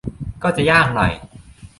[0.43, 1.11] ก็จะยากหน่อย